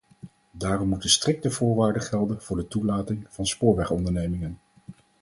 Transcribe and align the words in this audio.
Daarom 0.51 0.87
moeten 0.89 1.09
strikte 1.09 1.51
voorwaarden 1.51 2.01
gelden 2.01 2.41
voor 2.41 2.57
de 2.57 2.67
toelating 2.67 3.25
van 3.29 3.45
spoorwegondernemingen. 3.45 4.59